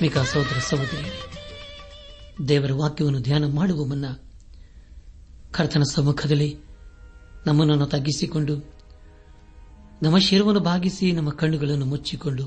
[0.00, 4.06] ಅನಾತ್ಮಿಕ ಸಹೋದರ ಸಹೋದರಿಯರೇ ದೇವರ ವಾಕ್ಯವನ್ನು ಧ್ಯಾನ ಮಾಡುವ ಮುನ್ನ
[5.50, 6.48] ಕರ್ತನ ಸಮ್ಮುಖದಲ್ಲಿ
[7.46, 8.54] ನಮ್ಮನ್ನು ತಗ್ಗಿಸಿಕೊಂಡು,
[10.02, 12.46] ನಮ್ಮ ಶಿರವನ್ನು ಭಾಗಿಸಿ ನಮ್ಮ ಕಣ್ಣುಗಳನ್ನು ಮುಚ್ಚಿಕೊಂಡು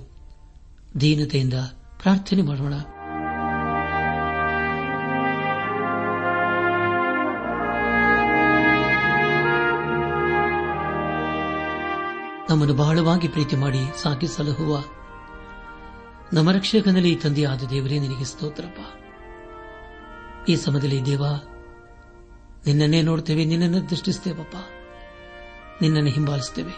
[1.02, 1.60] ದೀನತೆಯಿಂದ
[2.02, 2.74] ಪ್ರಾರ್ಥನೆ ಮಾಡೋಣ.
[12.50, 14.74] ನಮ್ಮನ್ನು ಬಹಳವಾಗಿ ಪ್ರೀತಿ ಮಾಡಿ ಸಾಕಿ ಸಲಹುವ
[16.34, 18.80] ನಮ್ಮ ರಕ್ಷಕನಲ್ಲಿ ತಂದೆಯಾದ ದೇವರೇ, ನಿನಗೆ ಸ್ತೋತ್ರಪ್ಪ.
[20.50, 21.26] ಈ ಸಮಯದಲ್ಲಿ ದೇವ,
[22.66, 24.56] ನಿನ್ನನ್ನೇ ನೋಡ್ತೇವೆ, ನಿನ್ನನ್ನು ದೃಷ್ಟಿಸ್ತೇವಪ್ಪ.
[25.82, 26.72] ನಿನ್ನನ್ನು ಹಿಂಬಾಲಿಸ್ತೇವೆ.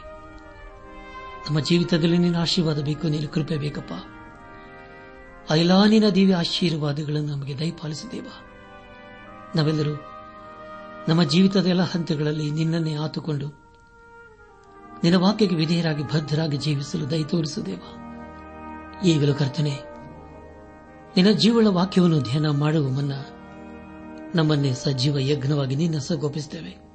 [1.47, 3.93] ನಮ್ಮ ಜೀವಿತದಲ್ಲಿ ನಿನ್ನ ಆಶೀರ್ವಾದ ಬೇಕು ನೀನು ಕೃಪೆ ಬೇಕಪ್ಪ.
[5.51, 8.25] ಐಲಾನಿನ ದೇವಿ ಆಶೀರ್ವಾದಗಳನ್ನು ನಮಗೆ ದಯಪಾಲಿಸಿದೇವ
[9.55, 9.91] ನಾವೆಲ್ಲರೂ
[11.07, 13.47] ನಮ್ಮ ಜೀವಿತದ ಎಲ್ಲ ಹಂತಗಳಲ್ಲಿ ನಿನ್ನನ್ನೇ ಆತುಕೊಂಡು
[15.03, 17.81] ನಿನ್ನ ವಾಕ್ಯಕ್ಕೆ ವಿಧೇಯರಾಗಿ ಬದ್ಧರಾಗಿ ಜೀವಿಸಲು ದಯ ತೋರಿಸುದೇವ
[19.03, 19.79] ಈಗಲೂ ಕರ್ತನೆ,
[21.17, 23.13] ನಿನ್ನ ಜೀವಳ ವಾಕ್ಯವನ್ನು ಧ್ಯಾನ ಮಾಡುವ ಮುನ್ನ
[24.35, 26.85] ನಮ್ಮನ್ನೇ ಸಜೀವ ಯಜ್ಞವಾಗಿ ನಿನ್ನ ಸಗೋಪಿಸುತ್ತೇವೆ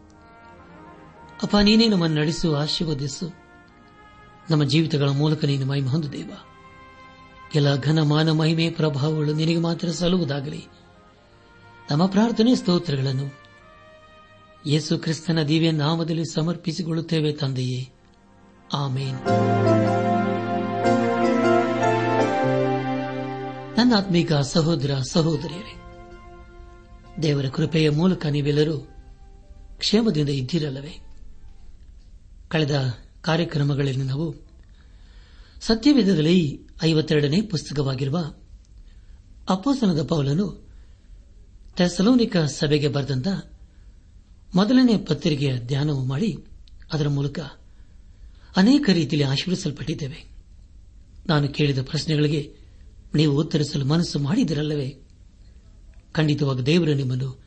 [1.43, 3.41] ಅಪ್ಪ, ನೀನೇ ನಮ್ಮನ್ನು ನಡೆಸು, ಆಶೀರ್ವದಿಸು.
[4.51, 6.31] ನಮ್ಮ ಜೀವಿತಗಳ ಮೂಲಕ ನೀನು ಮಹಿಮೆ ಹೊಂದು ದೇವ.
[7.55, 10.67] ಎಲ್ಲ ಘನಮಾನ ಮಹಿಮೆ ಪ್ರಭಾವಗಳು ನಿನಗೆ ಮಾತ್ರ ಸಲ್ಲುವುದಾಗಲಿ.
[11.91, 13.41] ನಮ್ಮ ಪ್ರಾರ್ಥನೆ ಸ್ತೋತ್ರಗಳನ್ನು
[14.67, 17.91] ಯೇಸು ಕ್ರಿಸ್ತನ ದಿವ್ಯ ನಾಮದಲ್ಲಿ ಸಮರ್ಪಿಸಿಕೊಳ್ಳುತ್ತೇವೆ ತಂದೆಯೇ.
[18.73, 19.19] ಆಮೇನ್.
[23.81, 25.75] ನನ್ನ ಆತ್ಮೀಕ ಸಹೋದರ ಸಹೋದರಿಯರೇ,
[27.23, 28.79] ದೇವರ ಕೃಪೆಯ ಮೂಲಕ ನೀವೆಲ್ಲರೂ
[29.79, 30.99] ಕ್ಷೇಮದಿಂದ ಇದ್ದಿರಲ್ಲವೇ?
[32.49, 34.35] ಕಳೆದ ಕಾರ್ಯಕ್ರಮಗಳಲ್ಲಿ ನಾವು
[35.61, 38.35] ಸತ್ಯವೇದದಲ್ಲಿ ಐವತ್ತೆರಡನೇ ಪುಸ್ತಕವಾಗಿರುವ
[39.49, 40.47] ಅಪೋಸನದ ಪೌಲನು
[41.77, 43.29] ತೆಸಲೋನಿಕ ಸಭೆಗೆ ಬರೆದಂತ
[44.55, 46.37] ಮೊದಲನೇ ಪತ್ರಿಕೆಯ ಧ್ಯಾನವು ಮಾಡಿ
[46.93, 47.39] ಅದರ ಮೂಲಕ
[48.57, 50.31] ಅನೇಕ ರೀತಿಯಲ್ಲಿ ಆಶೀರ್ವಿಸಲ್ಪಟ್ಟಿದ್ದೇವೆ
[51.27, 52.60] ನಾನು ಕೇಳಿದ ಪ್ರಶ್ನೆಗಳಿಗೆ
[53.15, 54.99] ನೀವು ಉತ್ತರಿಸಲು ಮನಸ್ಸು ಮಾಡಿದಿರಲ್ಲವೇ?
[56.13, 57.43] ಖಂಡಿತವಾಗಿ ದೇವರು ನಿಮ್ಮನ್ನು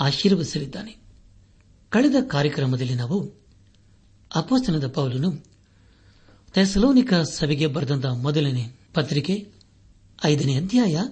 [0.00, 0.96] ಆಶೀರ್ವದಿಸಲಿದ್ದಾನೆ.
[1.90, 3.34] ಕಳೆದ ಕಾರ್ಯಕ್ರಮದಲ್ಲಿ ನಾವು
[4.34, 5.44] ಅಪೋಸ್ತನದ ಪೌಲನು
[6.52, 9.52] ತೆಸಲೋನಿಕ ಸಭೆಗೆ ಬರೆದಂತ ಮೊದಲನೇ ಪತ್ರಿಕೆ,
[10.24, 11.02] ಐದನೇ ಅಧ್ಯಾಯ,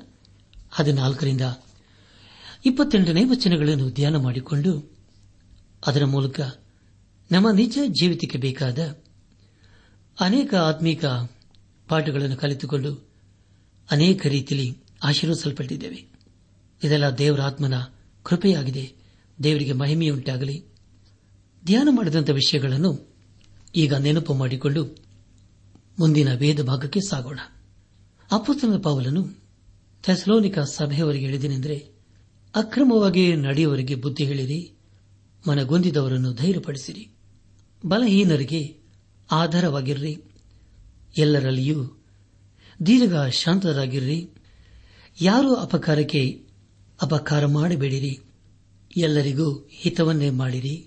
[0.70, 1.40] ಹದಿನಾಲ್ಕರಿಂದ
[2.66, 4.96] ಇಪ್ಪತ್ತೆಂಟನೇ ವಚನಗಳನ್ನು ಧ್ಯಾನ ಮಾಡಿಕೊಂಡು
[5.86, 6.40] ಅದರ ಮೂಲಕ
[7.32, 8.98] ನಮ್ಮ ನಿಜ ಜೀವಿತಕ್ಕೆ ಬೇಕಾದ
[10.20, 11.04] ಅನೇಕ ಆತ್ಮೀಕ
[11.88, 13.05] ಪಾಠಗಳನ್ನು ಕಲಿತುಕೊಂಡು
[13.90, 16.06] ಅನೇಕ ರೀತಿಯಲ್ಲಿ ಆಶೀರ್ವಿಸಲ್ಪಟ್ಟಿದ್ದೇವೆ
[16.84, 17.74] ಇದೆಲ್ಲ ದೇವರ ಆತ್ಮನ
[18.22, 18.92] ಕೃಪೆಯಾಗಿದೆ.
[19.42, 20.64] ದೇವರಿಗೆ ಮಹಿಮೆಯುಂಟಾಗಲಿ.
[21.64, 23.14] ಧ್ಯಾನ ಮಾಡಿದಂಥ ವಿಷಯಗಳನ್ನು
[23.76, 24.84] ಈಗ ನೆನಪು ಮಾಡಿಕೊಂಡು
[25.98, 27.38] ಮುಂದಿನ ವೇದ ಭಾಗಕ್ಕೆ ಸಾಗೋಣ.
[28.32, 29.42] ಅಪ್ಪುಸ್ತನ ಪಾವಲನ್ನು
[30.02, 31.78] ಥೆಸ್ಲೋನಿಕ ಸಭೆಯವರಿಗೆ ಹೇಳಿದನೆಂದರೆ
[32.54, 34.72] ಅಕ್ರಮವಾಗಿ ನಡೆಯುವವರಿಗೆ ಬುದ್ಧಿ ಹೇಳಿರಿ,
[35.48, 37.08] ಮನಗೊಂದಿದವರನ್ನು ಧೈರ್ಯಪಡಿಸಿರಿ.
[37.86, 38.80] ಬಲಹೀನರಿಗೆ
[39.30, 40.16] ಆಧಾರವಾಗಿರ್ರಿ.
[41.18, 41.95] ಎಲ್ಲರಲ್ಲಿಯೂ
[42.86, 44.30] ದೀರ್ಘ ಶಾಂತರಾಗಿರ್ರಿ.
[45.20, 46.46] ಯಾರು ಅಪಕಾರಕ್ಕೆ
[47.02, 48.20] ಅಪಕಾರ ಮಾಡಬೇಡಿರಿ.
[48.96, 50.86] ಎಲ್ಲರಿಗೂ ಹಿತವನ್ನೇ ಮಾಡಿರಿ.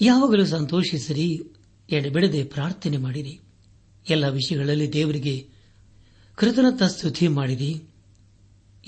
[0.00, 1.42] ಯಾವಾಗಲೂ ಸಂತೋಷಿಸಿರಿ.
[1.90, 3.40] ಎಡೆಬಿಡದೆ ಪ್ರಾರ್ಥನೆ ಮಾಡಿರಿ.
[4.10, 5.48] ಎಲ್ಲ ವಿಷಯಗಳಲ್ಲಿ ದೇವರಿಗೆ
[6.34, 7.82] ಕೃತಜ್ಞತಾ ಸ್ತುತಿ ಮಾಡಿರಿ.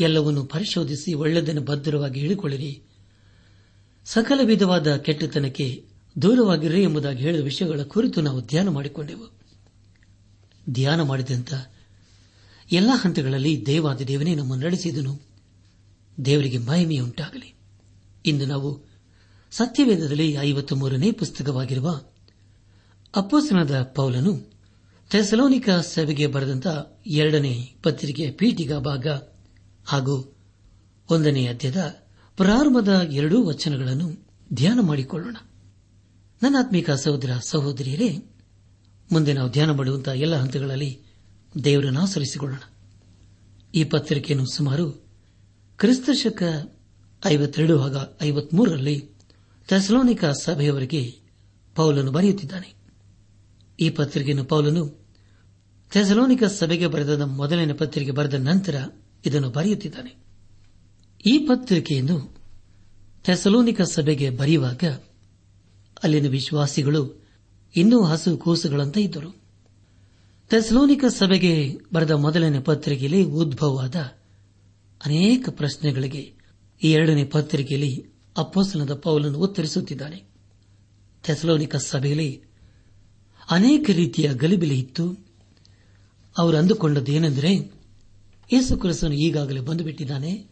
[0.01, 2.83] ಎಲ್ಲವನ್ನು ಪರಿಶೋಧಿಸಿ ಒಳ್ಳೆದನ್ನು ಭದ್ರವಾಗಿ ಹೇಳಿಕೊಳ್ಳಿರಿ.
[4.05, 5.85] ಸಕಲ ವಿಧವಾದ ಕೆಟ್ಟತನಕ್ಕೆ
[6.23, 9.39] ದೂರವಾಗಿರಿ ಎಂಬುದಾಗಿ ಹೇಳಿದ ವಿಷಯಗಳ ಕುರಿತು ನಾವು ಧ್ಯಾನ ಮಾಡಿಕೊಂಡೆವು.
[10.71, 11.55] ಧ್ಯಾನ ಮಾಡಿದಂತ
[12.73, 15.21] ಎಲ್ಲ ಹಂತಗಳಲ್ಲಿ ದೇವಾದ ದೇವನೇ ನಮ್ಮನ್ನು ನಡೆಸಿದನು.
[16.25, 17.55] ದೇವರಿಗೆ ಮಹಿಮೆಯುಂಟಾಗಲಿ.
[18.27, 18.89] ಇಂದು ನಾವು
[19.51, 22.01] ಸತ್ಯವೇದದಲ್ಲಿ ಐವತ್ತು ಮೂರನೇ ಪುಸ್ತಕವಾಗಿರುವ
[23.17, 24.53] ಅಪ್ಪೋಸನದ ಪೌಲನು
[25.11, 26.67] ಥೆಸಲೋನಿಕ ಸಭೆಗೆ ಬರೆದಂತ
[27.07, 29.07] ಎರಡನೇ ಪತ್ರಿಕೆಯ ಪೀಠಿಗ ಭಾಗ
[29.85, 30.37] ಹಾಗೂ
[31.11, 31.97] ಒಂದನೇ ಅಧ್ಯದ
[32.37, 35.37] ಪ್ರಾರಂಭದ ಎರಡೂ ವಚನಗಳನ್ನು ಧ್ಯಾನ ಮಾಡಿಕೊಳ್ಳೋಣ.
[36.43, 38.37] ನನ್ನಾತ್ಮೀಕ ಸಹೋದರ ಸಹೋದರಿಯರೇ,
[39.13, 41.06] ಮುಂದೆ ನಾವು ಧ್ಯಾನ ಮಾಡುವಂತಹ ಎಲ್ಲ ಹಂತಗಳಲ್ಲಿ
[41.65, 42.61] ದೇವರನ್ನು ಆಚರಿಸಿಕೊಳ್ಳೋಣ.
[43.75, 44.91] ಈ ಪತ್ರಿಕೆಯನ್ನು ಸುಮಾರು
[45.77, 46.43] ಕ್ರಿಸ್ತಶಕ
[47.27, 49.11] ಐವತ್ತೆರಡು ಹಾಗೂ ಐವತ್ಮೂರರಲ್ಲಿ
[49.69, 51.17] ಥೆಸಲೋನಿಕ ಸಭೆಯವರಿಗೆ
[51.75, 52.75] ಪೌಲನು ಬರೆಯುತ್ತಿದ್ದಾನೆ.
[53.81, 55.07] ಈ ಪತ್ರಿಕೆಯನ್ನು ಪೌಲನು
[55.91, 58.85] ಥೆಸಲೋನಿಕ ಸಭೆಗೆ ಬರೆದ ಮೊದಲನೇ ಪತ್ರಿಕೆ ಬರೆದ ನಂತರ
[59.27, 60.17] ಇದನ್ನು ಬರೆಯುತ್ತಿದ್ದಾನೆ.
[61.27, 62.37] ಈ ಪತ್ರಿಕೆಯನ್ನು
[63.25, 64.85] ಥೆಸಲೋನಿಕ ಸಭೆಗೆ ಬರೆಯುವಾಗ
[66.03, 67.27] ಅಲ್ಲಿನ ವಿಶ್ವಾಸಿಗಳು
[67.77, 69.46] ಇನ್ನೂ ಹಸು ಕೂಸುಗಳಂತೆ ಇದ್ದರು.
[70.51, 73.97] ಥೆಸಲೋನಿಕ ಸಭೆಗೆ ಬರೆದ ಮೊದಲನೇ ಪತ್ರಿಕೆಯಲ್ಲಿ ಉದ್ಭವವಾದ
[75.07, 76.33] ಅನೇಕ ಪ್ರಶ್ನೆಗಳಿಗೆ
[76.83, 80.23] ಈ ಎರಡನೇ ಪತ್ರಿಕೆಯಲ್ಲಿ ಅಪ್ಪಸನದ ಪೌಲನ್ನು ಉತ್ತರಿಸುತ್ತಿದ್ದಾನೆ.
[81.23, 82.43] ಥೆಸಲೋನಿಕ ಸಭೆಯಲ್ಲಿ
[83.51, 85.27] ಅನೇಕ ರೀತಿಯ ಗಲಿಬಿಲಿ ಇತ್ತು.
[86.39, 87.55] ಅವರು ಅಂದುಕೊಂಡದ್ದೇನೆಂದರೆ
[88.53, 90.47] ಯೇಸು ಕ್ರಿಸ್ತನು ಈಗಾಗಲೇ ಬಂದುಬಿಟ್ಟಿದ್ದಾನೆ,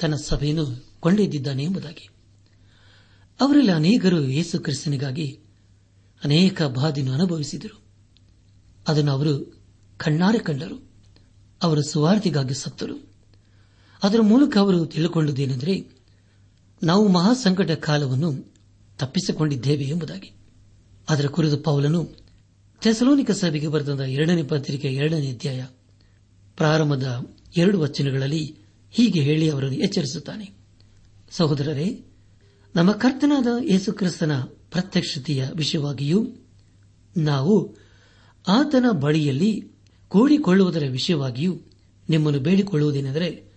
[0.00, 2.08] ತನ್ನ ಸಭೆಯನ್ನು ಕೊಂಡೊಯ್ದಿದ್ದಾನೆ ಎಂಬುದಾಗಿ.
[3.40, 5.38] ಅವರಲ್ಲಿ ಅನೇಕರು ಯೇಸು ಕ್ರಿಸ್ತನಿಗಾಗಿ
[6.24, 7.85] ಅನೇಕ ಬಾಧಿನ ಅನುಭವಿಸಿದರು.
[8.88, 9.60] ಅದನ್ನು ಅವರು
[9.96, 10.90] ಕಣ್ಣಾರೆ ಕಂಡರು.
[11.62, 13.06] ಅವರು ಸುವಾರ್ತಿಗಾಗಿ ಸತ್ತರು.
[14.02, 15.90] ಅದರ ಮೂಲಕ ಅವರು ತಿಳಿದುಕೊಂಡುದೇನೆಂದರೆ
[16.82, 18.54] ನಾವು ಮಹಾಸಂಕಟ ಕಾಲವನ್ನು
[18.98, 20.32] ತಪ್ಪಿಸಿಕೊಂಡಿದ್ದೇವೆ ಎಂಬುದಾಗಿ.
[21.08, 22.14] ಅದರ ಕುರಿತು ಪೌಲನು
[22.80, 25.66] ಥೆಸಲೋನಿಕ ಸಭೆಗೆ ಬರೆದ ಎರಡನೇ ಪತ್ರಿಕೆ ಎರಡನೇ ಅಧ್ಯಾಯ
[26.56, 27.26] ಪ್ರಾರಂಭದ
[27.56, 28.56] ಎರಡು ವಚನಗಳಲ್ಲಿ
[28.90, 30.50] ಹೀಗೆ ಹೇಳಿ ಅವರನ್ನು ಎಚ್ಚರಿಸುತ್ತಾನೆ.
[31.30, 32.04] ಸಹೋದರರೇ,
[32.76, 36.28] ನಮ್ಮ ಕರ್ತನಾದ ಯೇಸುಕ್ರಿಸ್ತನ ಪ್ರತ್ಯಕ್ಷತೆಯ ವಿಷಯವಾಗಿಯೂ
[37.16, 37.85] ನಾವು
[38.48, 39.68] ಆತನ ಬಳಿಯಲ್ಲಿ
[40.08, 41.58] ಕೂಡಿಕೊಳ್ಳುವುದರ ವಿಷಯವಾಗಿಯೂ
[42.10, 43.52] ನಿಮ್ಮನ್ನು ಬೇಡಿಕೊಳ್ಳುವುದೇನೆಂದರೆ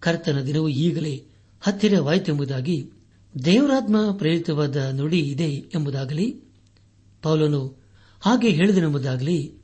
[0.00, 1.24] ಕರ್ತನ ದಿನವು ಈಗಲೇ
[1.60, 2.90] ಹತ್ತಿರವಾಯಿತೆಂಬುದಾಗಿ
[3.44, 6.42] ದೇವರಾತ್ಮ ಪ್ರೇರಿತವಾದ ನುಡಿ ಇದೆ ಎಂಬುದಾಗಲಿ,
[7.22, 7.78] ಪೌಲನು
[8.20, 9.54] ಹಾಗೆ ಹೇಳಿದನೆಂಬುದಾಗಲಿ,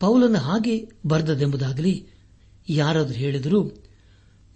[0.00, 2.06] ಪೌಲನ ಹಾಗೆ ಬರೆದದೆಂಬುದಾಗಲಿ
[2.68, 3.70] ಯಾರಾದರೂ ಹೇಳಿದರೂ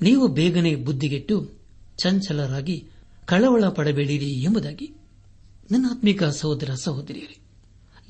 [0.02, 1.50] ನೀವು ಬೇಗನೆ ಬುದ್ಧಿಗೆಟ್ಟು
[1.96, 2.88] ಚಂಚಲರಾಗಿ
[3.26, 4.94] ಕಳವಳ ಪಡಬೇಡಿರಿ ಎಂಬುದಾಗಿ.
[5.70, 7.38] ನನ್ನ ಆತ್ಮಿಕ ಸಹೋದರ ಸಹೋದರಿಯರೇ,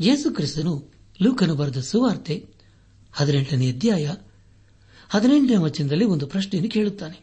[0.00, 2.47] ಯೇಸು ಕ್ರಿಸ್ತನು ಲೂಕನು ಬರೆದ ಸುವಾರ್ತೆ
[3.12, 4.15] ಹದಿನೆಂಟನೇ ಅಧ್ಯಾಯ
[5.09, 7.21] ಹದಿನೆಂಟನೇ ವಚನದಲ್ಲಿ ಒಂದು ಪ್ರಶ್ನೆಯನ್ನು ಕೇಳುತ್ತಾನೆ.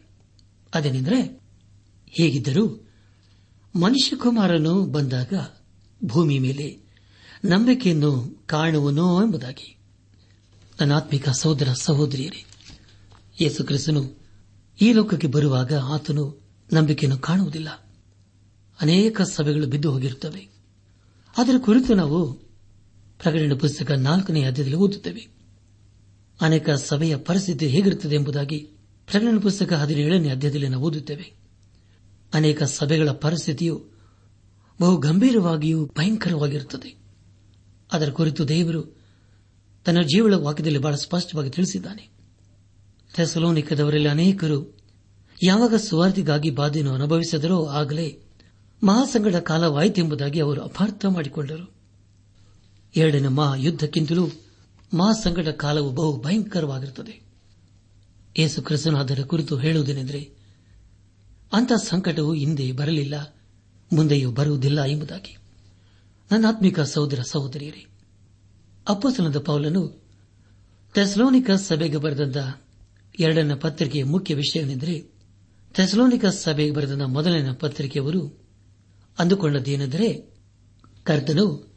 [0.74, 1.40] ಅದೇನೆಂದರೆ,
[2.08, 2.88] ಹೇಗಿದ್ದರೂ
[3.76, 5.32] ಮನುಷ್ಯಕುಮಾರನು ಬಂದಾಗ
[6.04, 6.78] ಭೂಮಿ ಮೇಲೆ
[7.44, 9.76] ನಂಬಿಕೆಯನ್ನು ಕಾಣುವನೋ ಎಂಬುದಾಗಿ.
[10.80, 12.44] ನನ್ನಾತ್ಮಿಕ ಸಹೋದರ ಸಹೋದರಿಯರೇ,
[13.40, 14.18] ಯೇಸು ಕ್ರಿಸ್ತನು
[14.80, 17.68] ಈ ಲೋಕಕ್ಕೆ ಬರುವಾಗ ಆತನು ನಂಬಿಕೆಯನ್ನು ಕಾಣುವುದಿಲ್ಲ.
[18.80, 20.48] ಅನೇಕ ಸಭೆಗಳು ಬಿದ್ದು ಹೋಗಿರುತ್ತವೆ.
[21.36, 22.47] ಅದರ ಕುರಿತು ನಾವು
[23.18, 25.28] ಪ್ರಕಟಣೆ ಪುಸ್ತಕ ನಾಲ್ಕನೇ ಅಧ್ಯಾಯದಲ್ಲಿ ಓದುತ್ತೇವೆ.
[26.40, 28.58] ಅನೇಕ ಸಭೆಯ ಪರಿಸ್ಥಿತಿ ಹೇಗಿರುತ್ತದೆ ಎಂಬುದಾಗಿ
[29.06, 31.32] ಪ್ರಕಟಣೆ ಪುಸ್ತಕ ಹದಿನೇಳನೇ ಅಧ್ಯಾಯದಲ್ಲಿ ನಾವು ಓದುತ್ತೇವೆ.
[32.34, 33.86] ಅನೇಕ ಸಭೆಗಳ ಪರಿಸ್ಥಿತಿಯು
[34.80, 36.96] ಬಹು ಗಂಭೀರವಾಗಿಯೂ ಭಯಂಕರವಾಗಿರುತ್ತದೆ.
[37.92, 38.98] ಅದರ ಕುರಿತು ದೇವರು
[39.84, 42.08] ತನ್ನ ಜೀವಳ ವಾಕ್ಯದಲ್ಲಿ ಬಹಳ ಸ್ಪಷ್ಟವಾಗಿ ತಿಳಿಸಿದ್ದಾನೆ.
[43.14, 44.78] ಥೆಸಲೋನಿಕದವರಲ್ಲಿ ಅನೇಕರು
[45.42, 48.18] ಯಾವಾಗ ಸುವಾರ್ತಿಗಾಗಿ ಬಾಧೆಯನ್ನು ಅನುಭವಿಸಿದರೋ ಆಗಲೇ
[48.82, 51.77] ಮಹಾಸಂಗಡ ಕಾಲವಾಯಿತೆಂಬುದಾಗಿ ಅವರು ಅಪಾರ್ಥ ಮಾಡಿಕೊಂಡರು.
[52.96, 54.28] ಎರಡನೇ ಮಹಾ ಯುದ್ದಕ್ಕಿಂತಲೂ
[55.22, 57.28] ಸಂಕಟ ಕಾಲವು ಬಹು ಭಯಂಕರವಾಗಿರುತ್ತದೆ
[58.38, 60.38] ಯೇಸು ಕ್ರಿಸ್ತನು ಅದರ ಕುರಿತು ಹೇಳುವುದೇನೆಂದರೆ
[61.52, 63.34] ಅಂತಹ ಸಂಕಟವು ಹಿಂದೆ ಬರಲಿಲ್ಲ,
[63.92, 65.36] ಮುಂದೆಯೂ ಬರುವುದಿಲ್ಲ ಎಂಬುದಾಗಿ.
[66.32, 67.86] ನನ್ನ ಆತ್ಮಿಕ ಸಹೋದರ ಸಹೋದರಿಯರೇ
[68.88, 70.02] ಅಪ್ಪಸನದ ಪೌಲನು
[70.94, 72.36] ಥೆಸ್ಲೋನಿಕ ಸಭೆಗೆ ಬರೆದಂತ
[73.20, 75.10] ಎರಡನೇ ಪತ್ರಿಕೆಯ ಮುಖ್ಯ ವಿಷಯವೆಂದರೆ,
[75.74, 78.46] ಥೆಸ್ಲೋನಿಕ ಸಭೆಗೆ ಬರೆದ ಮೊದಲನೇ ಪತ್ರಿಕೆಯವರು
[79.18, 80.34] ಅಂದುಕೊಂಡದ್ದೇನೆಂದರೆ,
[81.04, 81.67] ಕರ್ತನು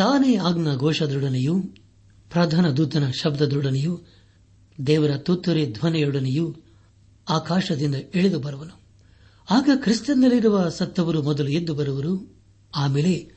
[0.00, 1.60] ತಾನೇ ಆಜ್ಞಾ ಘೋಷದೊಡನೆಯೂ,
[2.30, 4.00] ಪ್ರಧಾನ ದೂತನ ಶಬ್ದದೊಡನೆಯೂ,
[4.86, 6.56] ದೇವರ ತುತ್ತುರಿ ಧ್ವನಿಯೊಡನೆಯೂ
[7.28, 8.80] ಆಕಾಶದಿಂದ ಇಳಿದು ಬರುವನು.
[9.50, 12.36] ಆಗ ಕ್ರಿಸ್ತನಲ್ಲಿರುವ ಸತ್ತವರು ಮೊದಲು ಎದ್ದು ಬರುವರು.
[12.76, 13.30] ಆಮೇಲೆ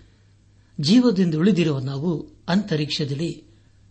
[0.82, 3.43] ಜೀವದಿಂದ ಉಳಿದಿರುವ ನಾವು ಅಂತರಿಕ್ಷದಲ್ಲಿ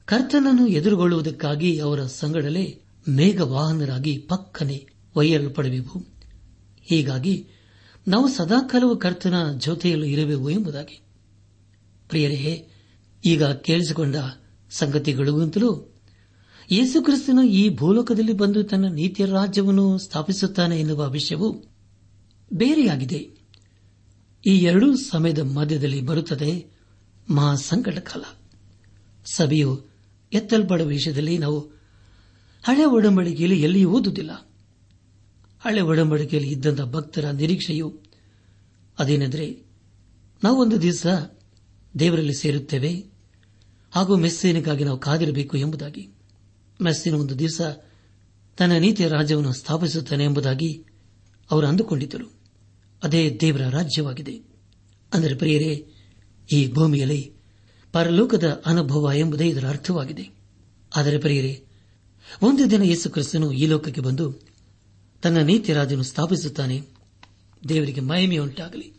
[0.04, 4.86] ಕರ್ತನನ್ನು ಎದುರುಗೊಳ್ಳುವುದಕ್ಕಾಗಿ ಅವರ ಸಂಗಡಲೇ ಮೇಘವಾಹನರಾಗಿ ಪಕ್ಕನೆ
[5.16, 6.06] ಒಯ್ಯಲ್ಪಡಬೇಕು
[6.82, 7.48] ಹೀಗಾಗಿ
[8.08, 11.11] ನಾವು ಸದಾಕಾಲವು ಕರ್ತನ ಜೊತೆಯಲ್ಲಿ ಇರಬೇಕು ಎಂಬುದಾಗಿ.
[12.12, 12.68] ಪ್ರಿಯರೇ,
[13.24, 14.16] ಈಗ ಕೇಳಿಸಿಕೊಂಡ
[14.70, 15.94] ಸಂಗತಿಗಳಿಗಂತಲೂ
[16.70, 21.64] ಯೇಸುಕ್ರಿಸ್ತನು ಈ ಭೂಲೋಕದಲ್ಲಿ ಬಂದು ತನ್ನ ನೀತಿಯ ರಾಜ್ಯವನ್ನು ಸ್ಥಾಪಿಸುತ್ತಾನೆ ಎನ್ನುವ ವಿಷಯವು
[22.52, 23.16] ಬೇರೆಯಾಗಿದೆ.
[24.46, 26.66] ಈ ಎರಡೂ ಸಮಯದ ಮಧ್ಯದಲ್ಲಿ ಬರುತ್ತದೆ
[27.30, 28.22] ಮಹಾ ಸಂಕಟ ಕಾಲ.
[29.34, 29.84] ಸಭೆಯು
[30.32, 31.58] ಎತ್ತಲ್ಪಡುವ ವಿಷಯದಲ್ಲಿ ನಾವು
[32.62, 34.50] ಹಳೆ ಒಡಂಬಡಿಕೆಯಲ್ಲಿ ಎಲ್ಲಿಯೂ ಓದುವುದಿಲ್ಲ.
[35.60, 38.00] ಹಳೆ ಒಡಂಬಡಿಕೆಯಲ್ಲಿ ಇದ್ದಂಥ ಭಕ್ತರ ನಿರೀಕ್ಷೆಯು
[38.98, 39.62] ಅದೇನೆಂದರೆ,
[40.44, 41.06] ನಾವೊಂದು ದಿವಸ
[41.98, 43.04] ದೇವರಲ್ಲಿ ಸೇರುತ್ತೇವೆ.
[43.90, 46.08] ಹಾಗೂ ಮೆಸ್ಸೇನಿಗಾಗಿ ನಾವು ಕಾದಿರಬೇಕು ಎಂಬುದಾಗಿ.
[46.82, 47.60] ಮೆಸ್ಸಿನ ಒಂದು ದಿವಸ
[48.58, 50.84] ತನ್ನ ನೀತಿಯ ರಾಜ್ಯವನ್ನು ಸ್ಥಾಪಿಸುತ್ತಾನೆ ಎಂಬುದಾಗಿ
[51.50, 52.32] ಅವರು ಅಂದುಕೊಂಡಿದ್ದರು.
[53.02, 54.32] ಅದೇ ದೇವರ ರಾಜ್ಯವಾಗಿದೆ.
[55.14, 55.86] ಅಂದರೆ ಪ್ರಿಯರೇ,
[56.52, 57.32] ಈ ಭೂಮಿಯಲ್ಲಿ
[57.92, 60.30] ಪರಲೋಕದ ಅನುಭವ ಎಂಬುದೇ ಇದರ ಅರ್ಥವಾಗಿದೆ.
[60.96, 61.64] ಆದರೆ ಪ್ರಿಯರೇ,
[62.42, 64.34] ಒಂದು ದಿನ ಯೇಸು ಕ್ರಿಸ್ತನು ಈ ಲೋಕಕ್ಕೆ ಬಂದು
[65.22, 66.80] ತನ್ನ ನೀತಿ ರಾಜನು ಸ್ಥಾಪಿಸುತ್ತಾನೆ.
[67.68, 68.92] ದೇವರಿಗೆ ಮಹಿಮೆಯುಂಟಾಗಲಿ.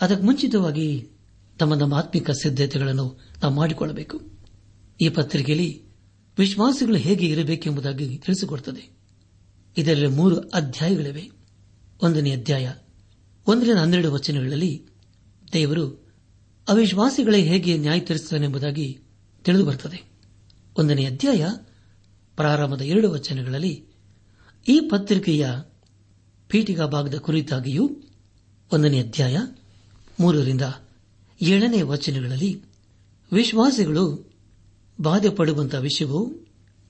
[0.00, 1.08] ಅದಕ್ಕೆ ಮುಂಚಿತವಾಗಿ
[1.60, 4.20] ತಮ್ಮ ನಮ್ಮ ಆತ್ಮಿಕ ಸಿದ್ಧತೆಗಳನ್ನು ನಾವು ಮಾಡಿಕೊಳ್ಳಬೇಕು.
[5.00, 5.82] ಈ ಪತ್ರಿಕೆಯಲ್ಲಿ
[6.38, 8.96] ವಿಶ್ವಾಸಿಗಳು ಹೇಗೆ ಇರಬೇಕೆಂಬುದಾಗಿ ತಿಳಿಸಿಕೊಡುತ್ತದೆ
[9.76, 11.30] ಇದರಲ್ಲಿ ಮೂರು ಅಧ್ಯಾಯಗಳಿವೆ.
[12.02, 12.72] ಒಂದನೇ ಅಧ್ಯಾಯ,
[13.46, 14.86] ಒಂದರಿಂದ ಹನ್ನೆರಡು ವಚನಗಳಲ್ಲಿ
[15.52, 15.86] ದೇವರು
[16.68, 18.98] ಅವಿಶ್ವಾಸಿಗಳೇ ಹೇಗೆ ನ್ಯಾಯ ತೀರಿಸುತ್ತಾನೆಂಬುದಾಗಿ
[19.44, 20.02] ತಿಳಿದು ಬರುತ್ತದೆ
[20.78, 21.46] ಒಂದನೇ ಅಧ್ಯಾಯ,
[22.36, 23.86] ಪ್ರಾರಂಭದ ಎರಡು ವಚನಗಳಲ್ಲಿ
[24.68, 25.46] ಈ ಪತ್ರಿಕೆಯ
[26.48, 27.90] ಪೀಠಿಕಾ ಭಾಗದ ಕುರಿತಾಗಿಯೂ
[28.72, 29.38] ಒಂದನೇ ಅಧ್ಯಾಯ,
[30.20, 30.62] ಮೂರರಿಂದ
[31.40, 32.62] ಏಳನೇ ವಚನಗಳಲ್ಲಿ
[33.32, 34.04] ವಿಶ್ವಾಸಿಗಳು
[35.00, 36.20] ಬಾಧೆ ಪಡುವಂತಹ ವಿಷಯವೂ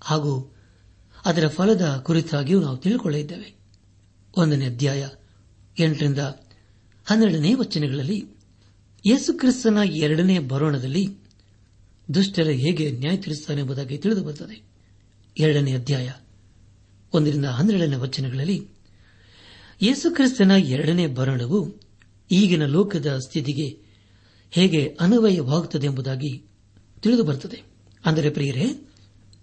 [0.01, 0.53] ಹಾಗೂ
[1.25, 3.49] ಅದರ ಫಲದ ಕುರಿತಾಗಿಯೂ ನಾವು ತಿಳಿದುಕೊಳ್ಳಿದ್ದೇವೆ
[4.37, 5.09] ಒಂದನೇ ಅಧ್ಯಾಯ
[5.79, 6.19] ಎಂಟರಿಂದ
[7.07, 8.19] ಹನ್ನೆರಡನೇ ವಚನಗಳಲ್ಲಿ
[9.07, 11.05] ಯೇಸುಕ್ರಿಸ್ತನ ಎರಡನೇ ಬರೋಣದಲ್ಲಿ
[12.15, 14.57] ದುಷ್ಟರ ಹೇಗೆ ನ್ಯಾಯ ತೀರಿಸುತ್ತಾನೆ ಎಂಬುದಾಗಿ ತಿಳಿದುಬರುತ್ತದೆ
[15.37, 16.09] ಎರಡನೇ ಅಧ್ಯಾಯ
[17.13, 18.59] ಒಂದರಿಂದ ಹನ್ನೆರಡನೇ ವಚನಗಳಲ್ಲಿ
[19.83, 21.61] ಯೇಸುಕ್ರಿಸ್ತನ ಎರಡನೇ ಬರಣವು
[22.31, 23.69] ಈಗಿನ ಲೋಕದ ಸ್ಥಿತಿಗೆ
[24.51, 26.45] ಹೇಗೆ ಅನ್ವಯವಾಗುತ್ತದೆ ಎಂಬುದಾಗಿ
[27.03, 27.63] ತಿಳಿದು ಬರುತ್ತದೆ.
[28.05, 28.89] ಅಂದರೆ ಪ್ರಿಯರೇ,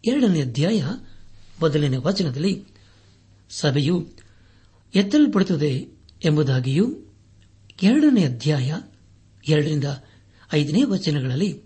[0.05, 0.83] ಎರಡನೇ ಅಧ್ಯಾಯ
[1.59, 2.65] ಮೊದಲನೇ ವಚನದಲ್ಲಿ
[3.49, 4.07] ಸಭೆಯು
[4.95, 5.87] ಎತ್ತಲ್ಪಡುತ್ತದೆ
[6.25, 6.95] ಎಂಬುದಾಗಿಯೂ
[7.83, 8.75] ಎರಡನೇ ಅಧ್ಯಾಯ
[9.47, 9.83] ಎರಡರಿಂದ
[10.53, 11.61] ಐದನೇ ವಚನಗಳಲ್ಲಿ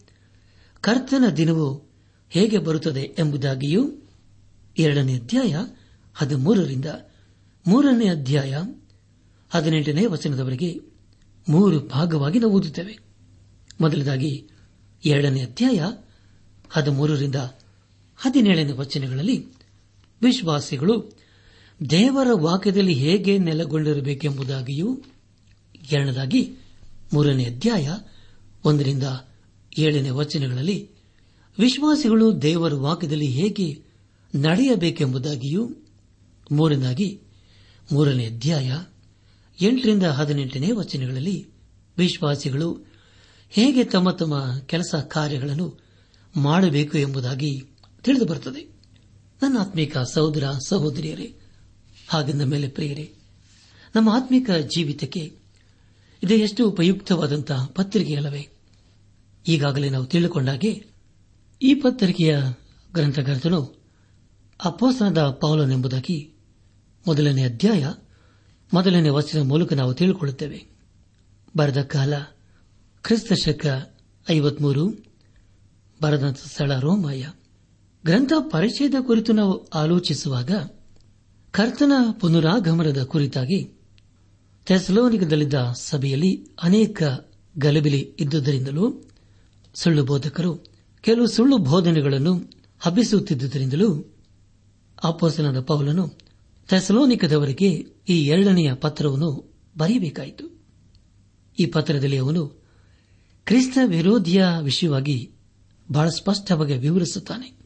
[0.81, 1.91] ಕರ್ತನ ದಿನವು
[2.29, 3.91] ಹೇಗೆ ಬರುತ್ತದೆ ಎಂಬುದಾಗಿಯೂ
[4.77, 5.55] ಎರಡನೇ ಅಧ್ಯಾಯ
[6.15, 6.85] ಹದಿಮೂರರಿಂದ
[7.67, 8.57] ಮೂರನೇ ಅಧ್ಯಾಯ
[9.49, 10.79] ಹದಿನೆಂಟನೇ ವಚನದವರೆಗೆ
[11.49, 13.10] ಮೂರು ಭಾಗವಾಗಿ ನಾವು ಓದುತ್ತೇವೆ.
[13.81, 14.49] ಮೊದಲದಾಗಿ
[15.05, 15.83] ಎರಡನೇ ಅಧ್ಯಾಯ
[16.69, 17.35] ಹದಿಮೂರರಿಂದ
[18.17, 19.45] ಹದಿನೇಳನೇ ವಚನಗಳಲ್ಲಿ
[20.21, 21.17] ವಿಶ್ವಾಸಿಗಳು,
[21.89, 25.01] ದೇವರ ವಾಕ್ಯದಲ್ಲಿ ಹೇಗೆ ನೆಲೆಗೊಂಡಿರಬೇಕೆಂಬುದಾಗಿಯೂ
[25.91, 26.55] ಎರಡನೇದಾಗಿ
[27.13, 27.89] ಮೂರನೇ ಅಧ್ಯಾಯ
[28.65, 29.03] ಒಂದರಿಂದ
[29.77, 30.89] ಏಳನೇ ವಚನಗಳಲ್ಲಿ
[31.59, 33.83] ವಿಶ್ವಾಸಿಗಳು ದೇವರ ವಾಕ್ಯದಲ್ಲಿ ಹೇಗೆ
[34.35, 35.69] ನಡೆಯಬೇಕೆಂಬುದಾಗಿಯೂ
[36.51, 37.21] ಮೂರನೇದಾಗಿ
[37.91, 38.77] ಮೂರನೇ ಅಧ್ಯಾಯ
[39.61, 41.47] ಎಂಟರಿಂದ ಹದಿನೆಂಟನೇ ವಚನಗಳಲ್ಲಿ
[41.97, 42.90] ವಿಶ್ವಾಸಿಗಳು
[43.51, 45.79] ಹೇಗೆ ತಮ್ಮ ತಮ್ಮ ಕೆಲಸ ಕಾರ್ಯಗಳನ್ನು
[46.35, 47.61] ಮಾಡಬೇಕು ಎಂಬುದಾಗಿ
[48.03, 48.61] ತಿಳಿದು ಬರುತ್ತದೆ.
[49.41, 51.35] ನನ್ನ ಆತ್ಮಿಕ ಸಹೋದರ, ಸಹೋದರಿಯರೇ,
[52.07, 53.13] ಹಾಗೆಂದ ಮೇಲೆ ಪ್ರಿಯರೇ,
[53.95, 55.19] ನಮ್ಮ ಆತ್ಮಿಕ ಜೀವಿತಕ್ಕೆ
[56.23, 58.47] ಇದು ಎಷ್ಟು ಉಪಯುಕ್ತವಾದಂತಹ ಪತ್ರಿಕೆಯಲ್ಲವೇ
[59.47, 60.85] ಈಗಾಗಲೇ ನಾವು ತಿಳಿದುಕೊಂಡಾಗೆ
[61.61, 62.39] ಈ ಪತ್ರಿಕೆಯ
[62.93, 63.65] ಗ್ರಂಥಕರ್ತನು
[64.69, 66.33] ಪಾವಲನ್ ಪೌಲನೆಂಬುದಾಗಿ
[67.07, 67.87] ಮೊದಲನೇ ಅಧ್ಯಾಯ,
[68.73, 70.65] ಮೊದಲನೇ ವಚನ ಮೂಲಕ ನಾವು ತಿಳಿದುಕೊಳ್ಳುತ್ತೇವೆ.
[71.57, 72.13] ಬರೆದ ಕಾಲ
[73.03, 73.95] ಕ್ರಿಸ್ತ ಶಕ
[74.31, 74.89] ಐವತ್ಮೂರು
[76.01, 77.25] ಬರೆದಂತ ಸ್ಥಳ ರೋಮಾಯ.
[78.05, 80.51] ಗ್ರಂಥ ಪರಿಚಯದ ಕುರಿತು ನಾವು ಆಲೋಚಿಸುವಾಗ
[81.51, 83.79] ಕರ್ತನ ಪುನರಾಗಮನದ ಕುರಿತಾಗಿ
[84.65, 87.03] ತೆಸಲೋನಿಕದಲ್ಲಿದ್ದ ಸಭೆಯಲ್ಲಿ ಅನೇಕ
[87.57, 89.09] ಗಲಬಿಲಿ ಇದ್ದುದರಿಂದಲೂ
[89.73, 90.65] ಸುಳ್ಳು ಬೋಧಕರು
[91.01, 94.15] ಕೆಲವು ಸುಳ್ಳು ಬೋಧನೆಗಳನ್ನು ಹಬ್ಬಿಸುತ್ತಿದ್ದುದರಿಂದಲೂ
[95.03, 96.07] ಅಪ್ಪೋಸನದ ಪೌಲನು
[96.69, 97.69] ತೆಸಲೋನಿಕದವರಿಗೆ
[98.09, 100.61] ಈ ಎರಡನೆಯ ಪತ್ರವನ್ನು ಬರೆಯಬೇಕಾಯಿತು.
[101.59, 102.60] ಈ ಪತ್ರದಲ್ಲಿ ಅವನು
[103.45, 105.31] ಕ್ರಿಸ್ತ ವಿರೋಧಿಯ ವಿಷಯವಾಗಿ
[105.91, 107.57] ಬಹಳ ಸ್ಪಷ್ಟವಾಗಿ ವಿವರಿಸುತ್ತಾನೆ.